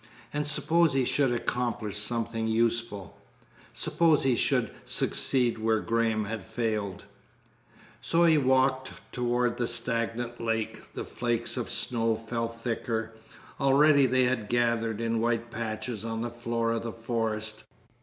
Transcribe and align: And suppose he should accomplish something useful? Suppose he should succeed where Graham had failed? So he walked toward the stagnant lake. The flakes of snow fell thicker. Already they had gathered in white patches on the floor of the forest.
And 0.33 0.47
suppose 0.47 0.93
he 0.93 1.05
should 1.05 1.31
accomplish 1.31 1.95
something 1.99 2.47
useful? 2.47 3.19
Suppose 3.71 4.23
he 4.23 4.35
should 4.35 4.71
succeed 4.83 5.59
where 5.59 5.79
Graham 5.79 6.25
had 6.25 6.43
failed? 6.43 7.03
So 8.01 8.23
he 8.25 8.35
walked 8.39 8.93
toward 9.11 9.57
the 9.57 9.67
stagnant 9.67 10.41
lake. 10.43 10.81
The 10.95 11.05
flakes 11.05 11.55
of 11.55 11.69
snow 11.69 12.15
fell 12.15 12.47
thicker. 12.47 13.13
Already 13.59 14.07
they 14.07 14.23
had 14.23 14.49
gathered 14.49 15.01
in 15.01 15.21
white 15.21 15.51
patches 15.51 16.03
on 16.03 16.21
the 16.21 16.31
floor 16.31 16.71
of 16.71 16.81
the 16.81 16.91
forest. 16.91 17.63